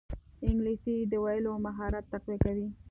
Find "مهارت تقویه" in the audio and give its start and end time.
1.65-2.37